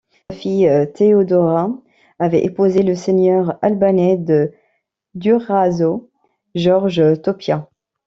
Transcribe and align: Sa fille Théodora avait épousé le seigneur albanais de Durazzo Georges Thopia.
Sa 0.31 0.35
fille 0.35 0.67
Théodora 0.95 1.69
avait 2.17 2.43
épousé 2.43 2.81
le 2.81 2.95
seigneur 2.95 3.59
albanais 3.61 4.17
de 4.17 4.51
Durazzo 5.13 6.09
Georges 6.55 7.21
Thopia. 7.21 7.69